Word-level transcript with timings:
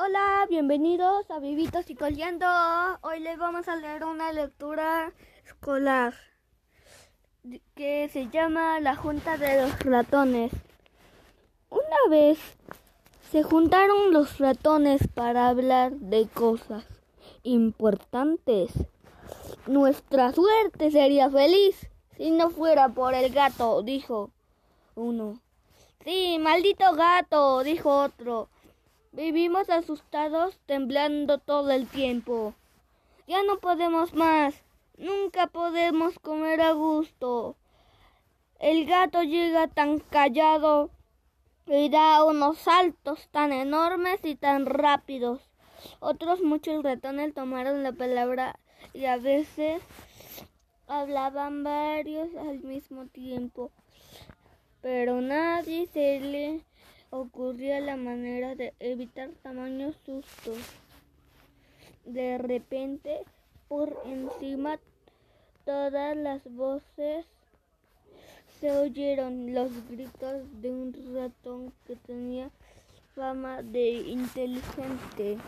Hola, 0.00 0.46
bienvenidos 0.48 1.28
a 1.28 1.40
Vivitos 1.40 1.90
y 1.90 1.96
Coleando. 1.96 2.46
Hoy 3.00 3.18
les 3.18 3.36
vamos 3.36 3.66
a 3.66 3.74
leer 3.74 4.04
una 4.04 4.32
lectura 4.32 5.12
escolar 5.44 6.14
que 7.74 8.08
se 8.12 8.28
llama 8.28 8.78
La 8.78 8.94
Junta 8.94 9.36
de 9.36 9.60
los 9.60 9.76
Ratones. 9.80 10.52
Una 11.68 12.10
vez 12.10 12.38
se 13.32 13.42
juntaron 13.42 14.12
los 14.12 14.38
ratones 14.38 15.08
para 15.08 15.48
hablar 15.48 15.90
de 15.90 16.28
cosas 16.28 16.84
importantes. 17.42 18.70
Nuestra 19.66 20.32
suerte 20.32 20.92
sería 20.92 21.28
feliz 21.28 21.90
si 22.16 22.30
no 22.30 22.50
fuera 22.50 22.88
por 22.88 23.14
el 23.14 23.34
gato, 23.34 23.82
dijo 23.82 24.30
uno. 24.94 25.40
Sí, 26.04 26.38
maldito 26.38 26.84
gato, 26.94 27.64
dijo 27.64 28.04
otro. 28.04 28.48
Vivimos 29.12 29.70
asustados, 29.70 30.58
temblando 30.66 31.38
todo 31.38 31.70
el 31.70 31.86
tiempo. 31.88 32.54
Ya 33.26 33.42
no 33.42 33.58
podemos 33.58 34.14
más. 34.14 34.54
Nunca 34.96 35.46
podemos 35.46 36.18
comer 36.18 36.60
a 36.60 36.72
gusto. 36.72 37.56
El 38.58 38.86
gato 38.86 39.22
llega 39.22 39.68
tan 39.68 39.98
callado 39.98 40.90
y 41.66 41.88
da 41.88 42.24
unos 42.24 42.58
saltos 42.58 43.28
tan 43.30 43.52
enormes 43.52 44.24
y 44.24 44.34
tan 44.34 44.66
rápidos. 44.66 45.40
Otros 46.00 46.40
muchos 46.42 46.82
ratones 46.82 47.34
tomaron 47.34 47.82
la 47.82 47.92
palabra 47.92 48.58
y 48.92 49.04
a 49.04 49.16
veces 49.16 49.82
hablaban 50.86 51.62
varios 51.62 52.28
al 52.36 52.60
mismo 52.60 53.06
tiempo, 53.06 53.70
pero 54.80 55.20
nadie 55.20 55.86
se 55.86 56.20
le 56.20 56.60
ocurría 57.10 57.80
la 57.80 57.96
manera 57.96 58.54
de 58.54 58.74
evitar 58.80 59.30
tamaños 59.42 59.96
sustos. 60.04 60.58
De 62.04 62.38
repente, 62.38 63.22
por 63.68 64.00
encima, 64.06 64.78
todas 65.64 66.16
las 66.16 66.42
voces 66.54 67.26
se 68.60 68.72
oyeron 68.72 69.54
los 69.54 69.70
gritos 69.88 70.42
de 70.60 70.70
un 70.70 71.14
ratón 71.14 71.72
que 71.86 71.96
tenía 71.96 72.50
fama 73.14 73.62
de 73.62 73.90
inteligente. 73.90 75.38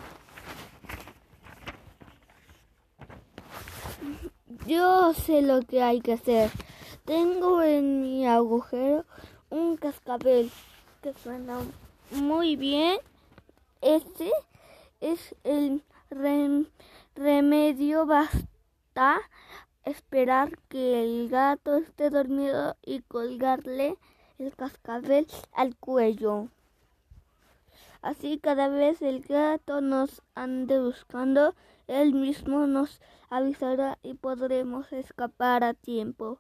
Yo 4.67 5.13
sé 5.15 5.43
lo 5.43 5.63
que 5.63 5.83
hay 5.83 6.01
que 6.01 6.13
hacer. 6.13 6.51
Tengo 7.05 7.63
en 7.63 8.03
mi 8.03 8.27
agujero 8.27 9.05
un 9.49 9.77
cascabel 9.77 10.51
que 11.01 11.15
suena 11.15 11.61
muy 12.11 12.57
bien. 12.57 12.99
Este 13.81 14.31
es 15.01 15.35
el 15.45 15.83
remedio. 17.15 18.07
Basta 18.07 19.21
esperar 19.85 20.59
que 20.69 21.03
el 21.03 21.29
gato 21.31 21.77
esté 21.77 22.11
dormido 22.11 22.77
y 22.85 23.01
colgarle 23.03 23.97
el 24.39 24.55
cascabel 24.55 25.27
al 25.53 25.75
cuello. 25.77 26.49
Así 28.03 28.39
cada 28.39 28.69
vez 28.69 29.01
el 29.03 29.21
gato 29.21 29.81
nos 29.81 30.23
ande 30.35 30.81
buscando, 30.81 31.55
él 31.87 32.15
mismo 32.15 32.67
nos 32.67 33.01
avisará 33.29 33.99
y 34.03 34.15
podremos 34.15 34.93
escapar 34.93 35.65
a 35.65 35.75
tiempo. 35.75 36.39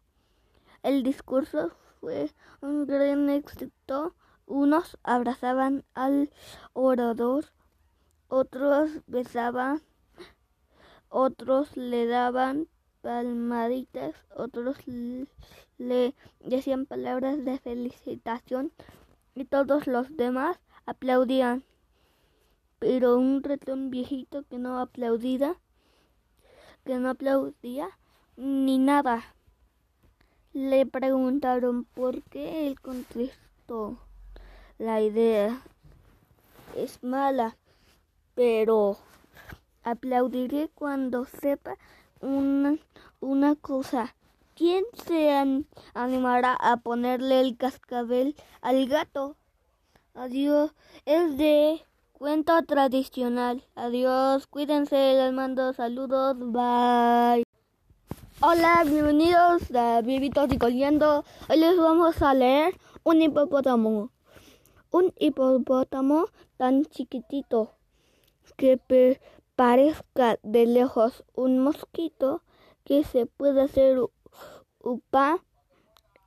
El 0.82 1.02
discurso 1.02 1.72
fue 2.00 2.30
un 2.62 2.86
gran 2.86 3.28
éxito 3.28 4.14
unos 4.50 4.98
abrazaban 5.04 5.84
al 5.94 6.30
orador, 6.72 7.46
otros 8.28 8.90
besaban, 9.06 9.80
otros 11.08 11.76
le 11.76 12.06
daban 12.06 12.66
palmaditas, 13.00 14.14
otros 14.34 14.76
le 15.78 16.14
decían 16.40 16.84
palabras 16.84 17.44
de 17.44 17.58
felicitación 17.60 18.72
y 19.36 19.44
todos 19.44 19.86
los 19.86 20.16
demás 20.16 20.58
aplaudían. 20.84 21.62
Pero 22.80 23.18
un 23.18 23.42
ratón 23.44 23.90
viejito 23.90 24.42
que 24.42 24.58
no 24.58 24.80
aplaudía, 24.80 25.56
que 26.84 26.98
no 26.98 27.10
aplaudía 27.10 27.88
ni 28.36 28.78
nada. 28.78 29.22
Le 30.52 30.86
preguntaron 30.86 31.84
por 31.84 32.22
qué 32.24 32.66
él 32.66 32.80
contestó 32.80 33.98
la 34.80 35.02
idea 35.02 35.60
es 36.74 37.04
mala, 37.04 37.58
pero 38.34 38.96
aplaudiré 39.82 40.70
cuando 40.74 41.26
sepa 41.26 41.76
una, 42.22 42.78
una 43.20 43.56
cosa. 43.56 44.14
¿Quién 44.54 44.84
se 45.04 45.30
animará 45.92 46.56
a 46.58 46.78
ponerle 46.78 47.40
el 47.40 47.58
cascabel 47.58 48.34
al 48.62 48.86
gato? 48.86 49.36
Adiós, 50.14 50.72
es 51.04 51.36
de 51.36 51.82
cuento 52.12 52.62
tradicional. 52.62 53.62
Adiós, 53.74 54.46
cuídense, 54.46 54.96
les 54.96 55.32
mando 55.34 55.74
saludos, 55.74 56.38
bye. 56.38 57.44
Hola, 58.40 58.82
bienvenidos 58.86 59.62
a 59.74 60.00
Vivitos 60.00 60.50
y 60.50 60.56
Coliendo. 60.56 61.26
Hoy 61.50 61.58
les 61.58 61.76
vamos 61.76 62.22
a 62.22 62.32
leer 62.32 62.74
un 63.04 63.20
hipopótamo 63.20 64.10
un 64.90 65.12
hipopótamo 65.18 66.26
tan 66.56 66.84
chiquitito 66.84 67.72
que 68.56 68.78
parezca 69.56 70.38
de 70.42 70.66
lejos 70.66 71.24
un 71.34 71.58
mosquito 71.58 72.42
que 72.84 73.04
se 73.04 73.26
puede 73.26 73.62
hacer 73.62 73.98
upa 74.80 75.42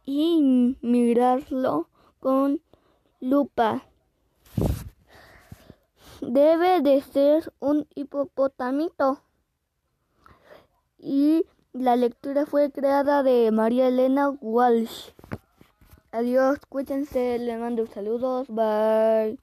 y 0.06 0.78
mirarlo 0.82 1.90
con 2.20 2.62
lupa. 3.20 3.84
Debe 6.22 6.82
de 6.82 7.02
ser 7.02 7.52
un 7.60 7.88
hipopotamito. 7.96 9.22
Y 10.98 11.46
la 11.74 11.96
lectura 11.96 12.46
fue 12.46 12.72
creada 12.72 13.24
de 13.24 13.52
María 13.52 13.88
Elena 13.88 14.30
Walsh. 14.30 15.13
Adiós, 16.18 16.60
cuídense, 16.70 17.38
les 17.40 17.60
mando 17.60 17.86
saludos, 17.88 18.48
bye. 18.48 19.38